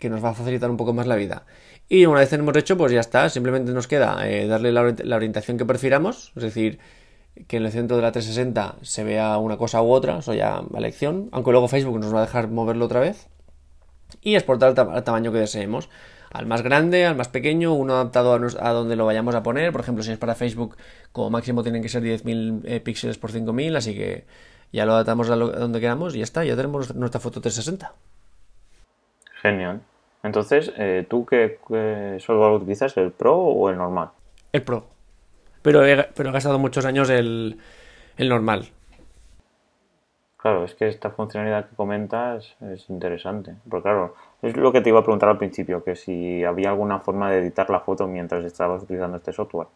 que 0.00 0.10
nos 0.10 0.24
va 0.24 0.30
a 0.30 0.34
facilitar 0.34 0.68
un 0.68 0.76
poco 0.76 0.94
más 0.94 1.06
la 1.06 1.14
vida. 1.14 1.46
Y 1.88 2.06
una 2.06 2.18
vez 2.18 2.32
hemos 2.32 2.56
hecho, 2.56 2.76
pues 2.76 2.90
ya 2.90 2.98
está, 2.98 3.28
simplemente 3.28 3.70
nos 3.70 3.86
queda 3.86 4.28
eh, 4.28 4.48
darle 4.48 4.72
la, 4.72 4.80
orientación 5.14 5.58
que 5.58 5.64
prefiramos, 5.64 6.32
es 6.34 6.42
decir, 6.42 6.80
que 7.48 7.58
en 7.58 7.64
el 7.64 7.72
centro 7.72 7.96
de 7.96 8.02
la 8.02 8.12
360 8.12 8.76
se 8.82 9.04
vea 9.04 9.38
una 9.38 9.56
cosa 9.56 9.82
u 9.82 9.90
otra, 9.90 10.18
eso 10.18 10.34
ya 10.34 10.58
a 10.58 10.78
elección, 10.78 11.28
aunque 11.32 11.50
luego 11.50 11.68
Facebook 11.68 11.98
nos 12.00 12.14
va 12.14 12.18
a 12.18 12.22
dejar 12.22 12.48
moverlo 12.48 12.84
otra 12.86 13.00
vez, 13.00 13.28
y 14.22 14.34
exportar 14.34 14.74
al, 14.78 15.04
tamaño 15.04 15.32
que 15.32 15.38
deseemos, 15.38 15.88
al 16.32 16.46
más 16.46 16.62
grande, 16.62 17.06
al 17.06 17.16
más 17.16 17.28
pequeño, 17.28 17.74
uno 17.74 17.94
adaptado 17.94 18.34
a, 18.34 18.70
donde 18.70 18.96
lo 18.96 19.06
vayamos 19.06 19.34
a 19.34 19.42
poner, 19.42 19.72
por 19.72 19.80
ejemplo, 19.80 20.02
si 20.02 20.12
es 20.12 20.18
para 20.18 20.34
Facebook, 20.34 20.76
como 21.12 21.30
máximo 21.30 21.62
tienen 21.62 21.82
que 21.82 21.88
ser 21.88 22.02
10.000 22.02 22.62
eh, 22.64 22.80
píxeles 22.80 23.18
por 23.18 23.30
5.000, 23.30 23.76
así 23.76 23.94
que 23.94 24.24
ya 24.72 24.84
lo 24.84 24.92
adaptamos 24.92 25.30
a, 25.30 25.36
donde 25.36 25.80
queramos 25.80 26.14
y 26.14 26.18
ya 26.18 26.24
está, 26.24 26.44
ya 26.44 26.56
tenemos 26.56 26.94
nuestra 26.94 27.20
foto 27.20 27.40
360. 27.40 27.92
Genial. 29.42 29.80
Entonces, 30.22 30.72
eh, 30.76 31.06
¿tú 31.08 31.24
qué, 31.24 31.58
qué 31.68 32.16
software 32.18 32.52
utilizas? 32.52 32.96
¿El 32.96 33.12
Pro 33.12 33.36
o 33.36 33.70
el 33.70 33.76
normal? 33.76 34.10
El 34.52 34.62
Pro. 34.62 34.95
Pero 35.66 35.78
he, 35.86 35.94
pero 36.16 36.28
he 36.28 36.32
gastado 36.36 36.58
muchos 36.58 36.84
años 36.90 37.08
el, 37.10 37.58
el 38.18 38.28
normal. 38.28 38.60
Claro, 40.38 40.64
es 40.64 40.74
que 40.74 40.88
esta 40.88 41.10
funcionalidad 41.10 41.68
que 41.68 41.76
comentas 41.76 42.56
es 42.62 42.88
interesante. 42.88 43.54
Porque 43.68 43.82
claro, 43.82 44.14
es 44.40 44.56
lo 44.56 44.72
que 44.72 44.80
te 44.80 44.88
iba 44.88 45.00
a 45.00 45.02
preguntar 45.02 45.28
al 45.28 45.36
principio, 45.38 45.84
que 45.84 45.94
si 45.94 46.42
había 46.44 46.70
alguna 46.70 47.00
forma 47.00 47.30
de 47.30 47.40
editar 47.40 47.68
la 47.68 47.80
foto 47.80 48.06
mientras 48.06 48.42
estabas 48.44 48.82
utilizando 48.82 49.18
este 49.18 49.32
software. 49.34 49.68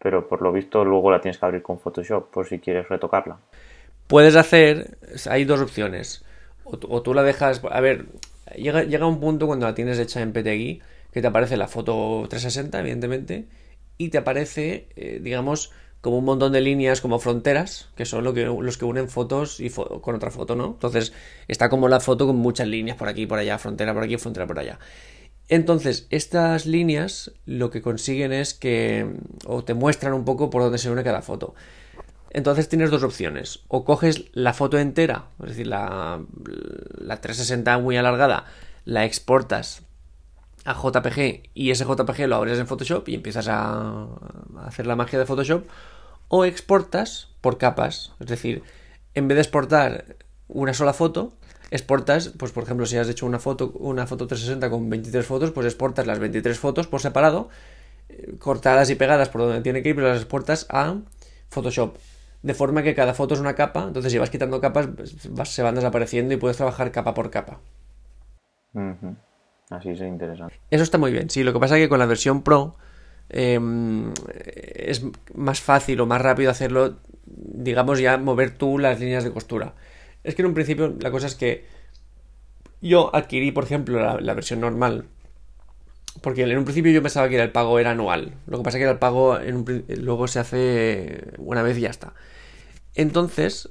Pero 0.00 0.28
por 0.28 0.42
lo 0.42 0.52
visto 0.52 0.84
luego 0.84 1.10
la 1.12 1.20
tienes 1.20 1.38
que 1.38 1.46
abrir 1.46 1.62
con 1.62 1.80
Photoshop 1.80 2.30
por 2.30 2.46
si 2.48 2.60
quieres 2.60 2.88
retocarla. 2.88 3.38
Puedes 4.06 4.36
hacer, 4.36 4.98
hay 5.28 5.44
dos 5.44 5.60
opciones. 5.60 6.24
O, 6.64 6.78
tú- 6.78 6.88
o 6.90 7.02
tú 7.02 7.14
la 7.14 7.22
dejas, 7.22 7.62
a 7.70 7.80
ver, 7.80 8.06
llega, 8.56 8.82
llega 8.84 9.06
un 9.06 9.20
punto 9.20 9.46
cuando 9.46 9.66
la 9.66 9.74
tienes 9.74 9.98
hecha 9.98 10.20
en 10.20 10.32
PTGui 10.32 10.82
que 11.12 11.20
te 11.22 11.26
aparece 11.28 11.56
la 11.56 11.68
foto 11.68 12.26
360, 12.28 12.80
evidentemente, 12.80 13.46
y 14.00 14.08
te 14.08 14.16
aparece, 14.16 14.88
eh, 14.96 15.20
digamos, 15.22 15.72
como 16.00 16.16
un 16.16 16.24
montón 16.24 16.52
de 16.52 16.62
líneas 16.62 17.02
como 17.02 17.18
fronteras, 17.18 17.90
que 17.96 18.06
son 18.06 18.24
lo 18.24 18.32
que, 18.32 18.46
los 18.46 18.78
que 18.78 18.86
unen 18.86 19.10
fotos 19.10 19.60
y 19.60 19.68
con 19.68 20.14
otra 20.14 20.30
foto, 20.30 20.56
¿no? 20.56 20.68
Entonces 20.68 21.12
está 21.48 21.68
como 21.68 21.86
la 21.86 22.00
foto 22.00 22.26
con 22.26 22.36
muchas 22.36 22.66
líneas 22.66 22.96
por 22.96 23.08
aquí, 23.08 23.26
por 23.26 23.38
allá, 23.38 23.58
frontera 23.58 23.92
por 23.92 24.02
aquí, 24.02 24.16
frontera 24.16 24.46
por 24.46 24.58
allá. 24.58 24.78
Entonces, 25.48 26.06
estas 26.08 26.64
líneas 26.64 27.32
lo 27.44 27.68
que 27.68 27.82
consiguen 27.82 28.32
es 28.32 28.54
que, 28.54 29.06
o 29.44 29.64
te 29.64 29.74
muestran 29.74 30.14
un 30.14 30.24
poco 30.24 30.48
por 30.48 30.62
dónde 30.62 30.78
se 30.78 30.90
une 30.90 31.04
cada 31.04 31.20
foto. 31.20 31.54
Entonces 32.30 32.70
tienes 32.70 32.90
dos 32.90 33.02
opciones. 33.02 33.64
O 33.68 33.84
coges 33.84 34.30
la 34.32 34.54
foto 34.54 34.78
entera, 34.78 35.26
es 35.42 35.50
decir, 35.50 35.66
la, 35.66 36.22
la 36.96 37.20
360 37.20 37.76
muy 37.80 37.98
alargada, 37.98 38.46
la 38.86 39.04
exportas 39.04 39.82
a 40.64 40.74
JPG 40.74 41.50
y 41.54 41.70
ese 41.70 41.84
JPG 41.84 42.26
lo 42.26 42.36
abres 42.36 42.58
en 42.58 42.66
Photoshop 42.66 43.08
y 43.08 43.14
empiezas 43.14 43.48
a, 43.48 44.06
hacer 44.66 44.86
la 44.86 44.96
magia 44.96 45.18
de 45.18 45.26
Photoshop. 45.26 45.64
O 46.28 46.44
exportas 46.44 47.28
por 47.40 47.58
capas, 47.58 48.12
es 48.20 48.26
decir, 48.26 48.62
en 49.14 49.26
vez 49.26 49.36
de 49.36 49.42
exportar 49.42 50.16
una 50.46 50.74
sola 50.74 50.92
foto, 50.92 51.32
exportas, 51.70 52.32
pues 52.38 52.52
por 52.52 52.62
ejemplo, 52.62 52.86
si 52.86 52.96
has 52.98 53.08
hecho 53.08 53.26
una 53.26 53.38
foto, 53.38 53.72
una 53.74 54.06
foto 54.06 54.26
360 54.26 54.70
con 54.70 54.88
23 54.88 55.26
fotos, 55.26 55.50
pues 55.50 55.66
exportas 55.66 56.06
las 56.06 56.18
23 56.18 56.58
fotos 56.58 56.86
por 56.86 57.00
separado, 57.00 57.48
eh, 58.08 58.36
cortadas 58.38 58.90
y 58.90 58.94
pegadas 58.94 59.28
por 59.28 59.40
donde 59.40 59.60
tiene 59.60 59.82
que 59.82 59.88
ir, 59.88 59.96
pero 59.96 60.08
las 60.08 60.18
exportas 60.18 60.66
a 60.70 60.98
Photoshop. 61.48 61.96
De 62.42 62.54
forma 62.54 62.82
que 62.82 62.94
cada 62.94 63.12
foto 63.12 63.34
es 63.34 63.40
una 63.40 63.54
capa, 63.54 63.84
entonces 63.84 64.12
si 64.12 64.18
vas 64.18 64.30
quitando 64.30 64.60
capas, 64.60 64.88
pues, 64.96 65.14
se 65.50 65.62
van 65.62 65.74
desapareciendo 65.74 66.32
y 66.32 66.36
puedes 66.36 66.56
trabajar 66.56 66.92
capa 66.92 67.12
por 67.12 67.30
capa. 67.30 67.60
Así 69.70 69.90
es 69.90 70.00
interesante. 70.00 70.54
Eso 70.70 70.82
está 70.82 70.98
muy 70.98 71.12
bien, 71.12 71.30
sí. 71.30 71.42
Lo 71.42 71.52
que 71.52 71.60
pasa 71.60 71.78
es 71.78 71.84
que 71.84 71.88
con 71.88 72.00
la 72.00 72.06
versión 72.06 72.42
Pro 72.42 72.76
eh, 73.30 73.58
es 74.74 75.02
más 75.34 75.60
fácil 75.60 76.00
o 76.00 76.06
más 76.06 76.20
rápido 76.20 76.50
hacerlo, 76.50 76.96
digamos, 77.24 78.00
ya 78.00 78.18
mover 78.18 78.50
tú 78.50 78.78
las 78.78 78.98
líneas 78.98 79.22
de 79.22 79.32
costura. 79.32 79.74
Es 80.24 80.34
que 80.34 80.42
en 80.42 80.46
un 80.46 80.54
principio 80.54 80.96
la 81.00 81.10
cosa 81.10 81.28
es 81.28 81.36
que 81.36 81.64
yo 82.82 83.14
adquirí, 83.14 83.52
por 83.52 83.64
ejemplo, 83.64 84.20
la, 84.20 84.34
versión 84.34 84.60
normal. 84.60 85.06
Porque 86.20 86.42
en 86.42 86.58
un 86.58 86.64
principio 86.64 86.90
yo 86.90 87.02
pensaba 87.02 87.28
que 87.28 87.36
era 87.36 87.44
el 87.44 87.52
pago 87.52 87.78
era 87.78 87.92
anual. 87.92 88.34
Lo 88.46 88.58
que 88.58 88.64
pasa 88.64 88.78
es 88.78 88.84
que 88.84 88.90
el 88.90 88.98
pago 88.98 89.38
en 89.38 89.56
un 89.56 89.84
luego 89.98 90.26
se 90.26 90.40
hace 90.40 91.28
una 91.38 91.62
vez 91.62 91.78
y 91.78 91.82
ya 91.82 91.90
está. 91.90 92.14
Entonces, 92.96 93.70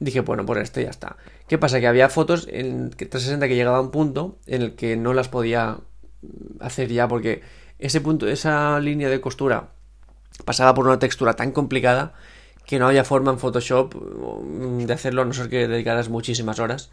dije, 0.00 0.20
bueno, 0.20 0.46
por 0.46 0.56
esto 0.56 0.80
ya 0.80 0.88
está. 0.88 1.16
¿Qué 1.48 1.58
pasa? 1.58 1.80
Que 1.80 1.86
había 1.86 2.08
fotos 2.08 2.48
en 2.50 2.90
360 2.90 3.48
que 3.48 3.54
llegaba 3.54 3.78
a 3.78 3.80
un 3.80 3.90
punto 3.90 4.38
en 4.46 4.62
el 4.62 4.74
que 4.74 4.96
no 4.96 5.14
las 5.14 5.28
podía 5.28 5.78
hacer 6.60 6.90
ya 6.92 7.06
porque 7.08 7.42
ese 7.78 8.00
punto, 8.00 8.26
esa 8.28 8.80
línea 8.80 9.08
de 9.08 9.20
costura 9.20 9.70
pasaba 10.44 10.74
por 10.74 10.86
una 10.86 10.98
textura 10.98 11.34
tan 11.34 11.52
complicada 11.52 12.14
que 12.66 12.78
no 12.78 12.88
había 12.88 13.04
forma 13.04 13.32
en 13.32 13.38
Photoshop 13.40 13.94
mm, 13.96 14.84
de 14.86 14.94
hacerlo 14.94 15.22
a 15.22 15.26
no 15.26 15.32
ser 15.34 15.48
que 15.50 15.68
dedicaras 15.68 16.08
muchísimas 16.10 16.60
horas. 16.60 16.90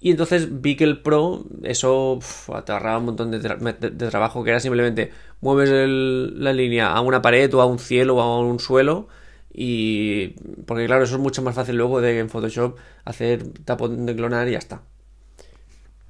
Y 0.00 0.10
entonces 0.12 0.62
vi 0.62 0.76
que 0.76 0.84
el 0.84 1.02
Pro, 1.02 1.44
eso 1.62 2.18
ahorraba 2.48 2.98
un 2.98 3.04
montón 3.06 3.30
de, 3.30 3.38
de- 3.40 4.10
trabajo, 4.10 4.42
que 4.44 4.50
era 4.50 4.60
simplemente 4.60 5.12
mueves 5.42 5.68
la 5.70 6.52
línea 6.54 6.92
a 6.92 7.00
una 7.02 7.20
pared 7.20 7.52
o 7.54 7.60
a 7.60 7.66
un 7.66 7.78
cielo 7.78 8.16
o 8.16 8.20
a 8.22 8.40
un 8.40 8.60
suelo. 8.60 9.08
Y. 9.52 10.28
Porque, 10.66 10.86
claro, 10.86 11.04
eso 11.04 11.16
es 11.16 11.20
mucho 11.20 11.42
más 11.42 11.54
fácil 11.54 11.76
luego 11.76 12.00
de 12.00 12.18
en 12.18 12.28
Photoshop 12.30 12.78
hacer 13.04 13.42
tapón 13.64 14.06
de 14.06 14.14
clonar 14.16 14.48
y 14.48 14.52
ya 14.52 14.58
está. 14.58 14.82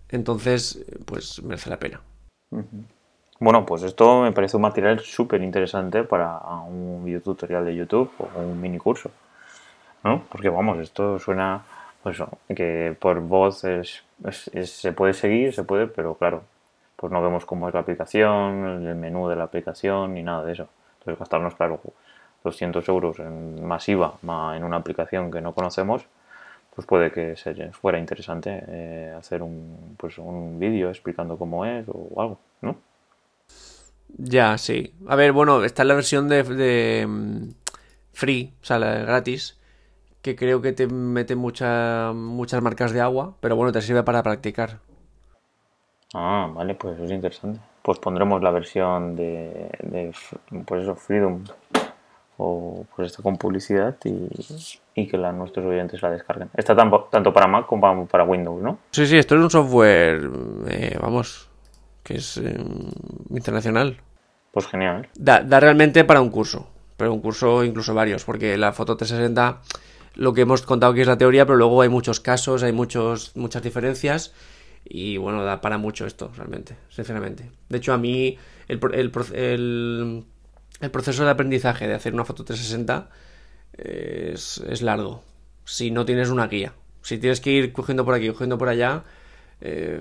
Entonces, 0.08 0.84
pues 1.04 1.42
merece 1.42 1.70
la 1.70 1.78
pena. 1.78 2.00
Bueno, 3.38 3.64
pues 3.64 3.82
esto 3.82 4.22
me 4.22 4.32
parece 4.32 4.56
un 4.56 4.62
material 4.62 5.00
súper 5.00 5.42
interesante 5.42 6.02
para 6.04 6.38
un 6.66 7.04
videotutorial 7.04 7.64
de 7.64 7.74
YouTube 7.76 8.10
o 8.18 8.40
un 8.40 8.60
mini 8.60 8.78
curso. 8.78 9.10
¿No? 10.04 10.24
Porque 10.30 10.48
vamos, 10.48 10.78
esto 10.78 11.18
suena, 11.18 11.62
pues 12.02 12.18
que 12.56 12.96
por 12.98 13.20
voz 13.20 13.64
es- 13.64 14.02
se 14.64 14.92
puede 14.92 15.14
seguir, 15.14 15.52
se 15.54 15.64
puede, 15.64 15.86
pero 15.88 16.14
claro, 16.14 16.42
pues 16.96 17.12
no 17.12 17.22
vemos 17.22 17.44
cómo 17.46 17.68
es 17.68 17.74
la 17.74 17.80
aplicación, 17.80 18.86
el 18.86 18.94
menú 18.96 19.28
de 19.28 19.36
la 19.36 19.44
aplicación 19.44 20.14
ni 20.14 20.22
nada 20.22 20.44
de 20.44 20.52
eso. 20.52 20.68
Entonces 20.98 21.18
gastarnos, 21.18 21.54
claro, 21.54 21.80
200 22.44 22.88
euros 22.88 23.18
en 23.20 23.64
masiva 23.66 24.14
ma- 24.22 24.56
en 24.56 24.64
una 24.64 24.76
aplicación 24.78 25.30
que 25.30 25.40
no 25.40 25.52
conocemos, 25.54 26.04
pues 26.74 26.86
puede 26.86 27.12
que 27.12 27.36
se- 27.36 27.72
fuera 27.72 27.98
interesante 27.98 28.62
eh, 28.68 29.14
hacer 29.18 29.42
un, 29.42 29.96
pues 29.98 30.18
un 30.18 30.58
vídeo 30.60 30.88
explicando 30.90 31.36
cómo 31.38 31.64
es 31.66 31.86
o 31.88 32.20
algo, 32.20 32.38
¿no? 32.62 32.76
Ya, 34.18 34.58
sí. 34.58 34.92
A 35.08 35.16
ver, 35.16 35.32
bueno, 35.32 35.64
está 35.64 35.84
la 35.84 35.94
versión 35.94 36.28
de, 36.28 36.42
de, 36.42 37.06
mm, 37.06 37.50
free, 38.12 38.52
o 38.62 38.64
sea, 38.64 38.78
la 38.78 38.94
gratis, 39.00 39.58
que 40.22 40.36
creo 40.36 40.62
que 40.62 40.72
te 40.72 40.86
mete 40.88 41.36
mucha- 41.36 42.12
muchas 42.14 42.62
marcas 42.62 42.92
de 42.92 43.00
agua, 43.00 43.36
pero 43.40 43.56
bueno, 43.56 43.72
te 43.72 43.82
sirve 43.82 44.02
para 44.04 44.22
practicar. 44.22 44.80
Ah, 46.14 46.50
vale, 46.54 46.74
pues 46.74 46.94
eso 46.96 47.04
es 47.04 47.10
interesante. 47.10 47.60
Pues 47.82 47.98
pondremos 47.98 48.42
la 48.42 48.50
versión 48.50 49.16
de, 49.16 49.70
de 49.82 50.12
pues 50.66 50.82
eso, 50.82 50.94
Freedom 50.96 51.44
o 52.42 52.86
pues 52.96 53.10
esta 53.10 53.22
con 53.22 53.36
publicidad 53.36 53.96
y, 54.04 54.28
y 54.94 55.06
que 55.06 55.18
la, 55.18 55.30
nuestros 55.30 55.66
oyentes 55.66 56.00
la 56.00 56.10
descarguen. 56.10 56.48
Está 56.56 56.74
tanto, 56.74 57.08
tanto 57.10 57.32
para 57.34 57.46
Mac 57.46 57.66
como 57.66 58.06
para, 58.06 58.24
Windows, 58.24 58.62
¿no? 58.62 58.78
Sí, 58.92 59.06
sí, 59.06 59.18
esto 59.18 59.34
es 59.36 59.42
un 59.42 59.50
software, 59.50 60.30
eh, 60.68 60.96
vamos, 61.00 61.50
que 62.02 62.14
es 62.16 62.38
eh, 62.38 62.56
internacional. 63.28 63.98
Pues 64.52 64.66
genial. 64.66 65.08
Da, 65.14 65.42
da 65.42 65.60
realmente 65.60 66.04
para 66.04 66.22
un 66.22 66.30
curso, 66.30 66.66
pero 66.96 67.12
un 67.12 67.20
curso 67.20 67.62
incluso 67.62 67.92
varios, 67.92 68.24
porque 68.24 68.56
la 68.56 68.72
foto 68.72 68.96
360, 68.96 69.60
lo 70.14 70.32
que 70.32 70.40
hemos 70.40 70.62
contado 70.62 70.94
que 70.94 71.02
es 71.02 71.06
la 71.06 71.18
teoría, 71.18 71.44
pero 71.44 71.58
luego 71.58 71.82
hay 71.82 71.90
muchos 71.90 72.20
casos, 72.20 72.62
hay 72.62 72.72
muchos, 72.72 73.36
muchas 73.36 73.62
diferencias 73.62 74.32
y 74.82 75.18
bueno, 75.18 75.44
da 75.44 75.60
para 75.60 75.76
mucho 75.76 76.06
esto, 76.06 76.32
realmente, 76.36 76.74
sinceramente. 76.88 77.50
De 77.68 77.76
hecho, 77.76 77.92
a 77.92 77.98
mí 77.98 78.38
el, 78.66 78.80
el, 78.94 79.12
el- 79.34 80.24
el 80.80 80.90
proceso 80.90 81.24
de 81.24 81.30
aprendizaje 81.30 81.86
de 81.88 81.94
hacer 81.94 82.14
una 82.14 82.24
foto 82.24 82.44
360 82.44 83.10
es, 83.76 84.58
es 84.68 84.82
largo, 84.82 85.22
si 85.64 85.90
no 85.90 86.04
tienes 86.04 86.30
una 86.30 86.48
guía. 86.48 86.74
Si 87.02 87.18
tienes 87.18 87.40
que 87.40 87.50
ir 87.50 87.72
cogiendo 87.72 88.04
por 88.04 88.14
aquí, 88.14 88.28
cogiendo 88.28 88.58
por 88.58 88.68
allá, 88.68 89.04
eh, 89.60 90.00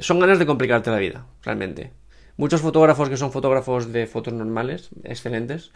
son 0.00 0.18
ganas 0.20 0.38
de 0.38 0.46
complicarte 0.46 0.90
la 0.90 0.98
vida, 0.98 1.26
realmente. 1.42 1.92
Muchos 2.36 2.60
fotógrafos 2.60 3.08
que 3.08 3.16
son 3.16 3.32
fotógrafos 3.32 3.92
de 3.92 4.06
fotos 4.06 4.32
normales, 4.34 4.90
excelentes, 5.04 5.70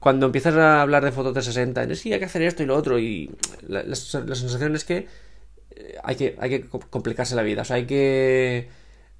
cuando 0.00 0.26
empiezas 0.26 0.54
a 0.56 0.82
hablar 0.82 1.04
de 1.04 1.12
foto 1.12 1.32
360, 1.32 1.84
es 1.84 2.00
sí, 2.00 2.12
hay 2.12 2.18
que 2.18 2.26
hacer 2.26 2.42
esto 2.42 2.62
y 2.62 2.66
lo 2.66 2.76
otro, 2.76 2.98
y 2.98 3.30
la, 3.66 3.82
la- 3.82 3.96
sensación 3.96 4.74
es 4.74 4.84
que 4.84 5.06
eh, 5.76 5.96
hay 6.04 6.16
que, 6.16 6.36
hay 6.40 6.50
que 6.50 6.62
co- 6.68 6.80
complicarse 6.90 7.36
la 7.36 7.42
vida, 7.42 7.62
o 7.62 7.64
sea, 7.64 7.76
hay 7.76 7.86
que, 7.86 8.68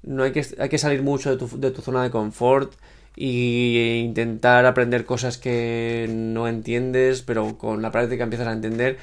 no 0.03 0.23
hay 0.23 0.31
que, 0.31 0.45
hay 0.59 0.69
que 0.69 0.77
salir 0.77 1.03
mucho 1.03 1.31
de 1.31 1.37
tu, 1.37 1.59
de 1.59 1.71
tu 1.71 1.81
zona 1.81 2.03
de 2.03 2.11
confort 2.11 2.73
y 3.15 4.01
intentar 4.03 4.65
aprender 4.65 5.05
cosas 5.05 5.37
que 5.37 6.07
no 6.09 6.47
entiendes, 6.47 7.21
pero 7.21 7.57
con 7.57 7.81
la 7.81 7.91
práctica 7.91 8.23
empiezas 8.23 8.47
a 8.47 8.53
entender, 8.53 8.97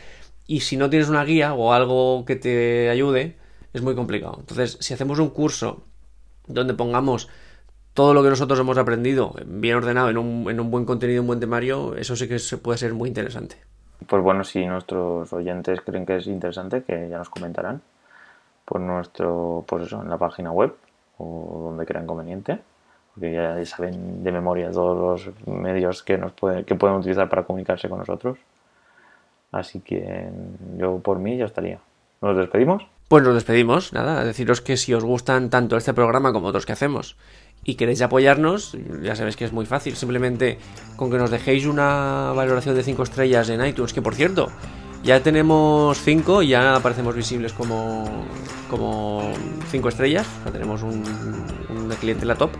y 0.46 0.60
si 0.60 0.76
no 0.76 0.90
tienes 0.90 1.08
una 1.08 1.24
guía 1.24 1.54
o 1.54 1.72
algo 1.72 2.24
que 2.24 2.36
te 2.36 2.90
ayude, 2.90 3.36
es 3.72 3.82
muy 3.82 3.94
complicado. 3.94 4.36
Entonces, 4.40 4.76
si 4.80 4.92
hacemos 4.92 5.18
un 5.18 5.30
curso 5.30 5.84
donde 6.46 6.74
pongamos 6.74 7.28
todo 7.94 8.14
lo 8.14 8.22
que 8.22 8.30
nosotros 8.30 8.58
hemos 8.58 8.78
aprendido 8.78 9.34
bien 9.46 9.76
ordenado 9.76 10.10
en 10.10 10.18
un, 10.18 10.50
en 10.50 10.60
un 10.60 10.70
buen 10.70 10.84
contenido, 10.84 11.22
un 11.22 11.26
buen 11.26 11.40
temario, 11.40 11.94
eso 11.96 12.16
sí 12.16 12.28
que 12.28 12.38
se 12.38 12.58
puede 12.58 12.78
ser 12.78 12.94
muy 12.94 13.08
interesante. 13.08 13.56
Pues 14.06 14.22
bueno, 14.22 14.44
si 14.44 14.66
nuestros 14.66 15.32
oyentes 15.32 15.80
creen 15.80 16.04
que 16.04 16.16
es 16.16 16.26
interesante, 16.26 16.82
que 16.82 17.08
ya 17.08 17.18
nos 17.18 17.30
comentarán 17.30 17.82
por 18.64 18.80
nuestro, 18.80 19.64
pues 19.66 19.86
eso, 19.86 20.02
en 20.02 20.08
la 20.08 20.18
página 20.18 20.50
web 20.50 20.74
o 21.18 21.68
donde 21.68 21.86
crean 21.86 22.06
conveniente, 22.06 22.58
porque 23.14 23.32
ya 23.32 23.64
saben 23.66 24.22
de 24.22 24.32
memoria 24.32 24.70
todos 24.70 25.26
los 25.26 25.46
medios 25.46 26.02
que 26.02 26.16
nos 26.18 26.32
pueden, 26.32 26.64
que 26.64 26.74
pueden 26.74 26.96
utilizar 26.96 27.28
para 27.28 27.44
comunicarse 27.44 27.88
con 27.88 27.98
nosotros. 27.98 28.38
Así 29.50 29.80
que 29.80 30.28
yo 30.78 30.98
por 30.98 31.18
mí 31.18 31.36
ya 31.36 31.44
estaría. 31.44 31.78
¿Nos 32.22 32.36
despedimos? 32.36 32.86
Pues 33.08 33.22
nos 33.22 33.34
despedimos, 33.34 33.92
nada, 33.92 34.24
deciros 34.24 34.62
que 34.62 34.78
si 34.78 34.94
os 34.94 35.04
gustan 35.04 35.50
tanto 35.50 35.76
este 35.76 35.92
programa 35.92 36.32
como 36.32 36.46
otros 36.46 36.64
que 36.64 36.72
hacemos 36.72 37.16
y 37.62 37.74
queréis 37.74 38.00
apoyarnos, 38.00 38.74
ya 39.02 39.14
sabéis 39.14 39.36
que 39.36 39.44
es 39.44 39.52
muy 39.52 39.66
fácil, 39.66 39.96
simplemente 39.96 40.56
con 40.96 41.10
que 41.10 41.18
nos 41.18 41.30
dejéis 41.30 41.66
una 41.66 42.32
valoración 42.34 42.74
de 42.74 42.82
5 42.82 43.02
estrellas 43.02 43.50
en 43.50 43.62
iTunes, 43.66 43.92
que 43.92 44.00
por 44.00 44.14
cierto, 44.14 44.50
ya 45.02 45.22
tenemos 45.22 45.98
5 46.00 46.42
y 46.42 46.48
ya 46.48 46.76
aparecemos 46.76 47.14
visibles 47.14 47.52
como 47.52 48.04
como 48.70 49.30
5 49.70 49.88
estrellas, 49.90 50.26
o 50.40 50.42
sea, 50.44 50.52
tenemos 50.52 50.82
un, 50.82 51.04
un 51.68 51.88
cliente 52.00 52.22
en 52.22 52.28
la 52.28 52.36
top. 52.36 52.52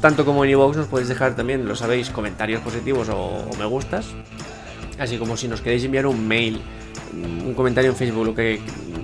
Tanto 0.00 0.24
como 0.24 0.44
en 0.44 0.50
iVoox 0.50 0.76
nos 0.76 0.86
podéis 0.86 1.08
dejar 1.08 1.36
también, 1.36 1.68
lo 1.68 1.76
sabéis, 1.76 2.10
comentarios 2.10 2.62
positivos 2.62 3.08
o, 3.10 3.16
o 3.18 3.56
me 3.58 3.66
gustas. 3.66 4.06
Así 4.98 5.18
como 5.18 5.36
si 5.36 5.48
nos 5.48 5.60
queréis 5.60 5.84
enviar 5.84 6.06
un 6.06 6.26
mail, 6.26 6.60
un 7.12 7.54
comentario 7.54 7.90
en 7.90 7.96
Facebook, 7.96 8.26
lo 8.26 8.34
que 8.34 8.60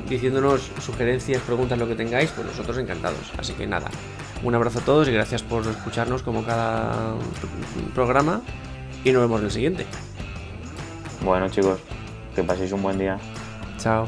diciéndonos 0.09 0.71
sugerencias, 0.81 1.43
preguntas, 1.43 1.79
lo 1.79 1.89
que 1.89 1.95
tengáis, 1.95 2.31
pues 2.31 2.47
nosotros 2.47 2.79
encantados. 2.79 3.33
Así 3.39 3.53
que 3.55 3.67
nada, 3.67 3.91
un 4.43 4.55
abrazo 4.55 4.79
a 4.79 4.83
todos 4.83 5.09
y 5.09 5.13
gracias 5.13 5.43
por 5.43 5.67
escucharnos 5.67 6.23
como 6.23 6.45
cada 6.45 7.15
programa 7.95 8.43
y 9.05 9.13
nos 9.13 9.23
vemos 9.23 9.41
en 9.41 9.47
el 9.47 9.53
siguiente. 9.53 9.87
Bueno 11.25 11.49
chicos, 11.49 11.81
que 12.35 12.43
paséis 12.43 12.73
un 12.73 12.83
buen 12.83 12.99
día. 12.99 13.19
Chao. 13.79 14.07